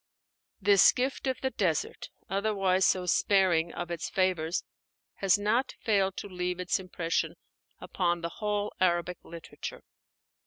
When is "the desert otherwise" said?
1.41-2.87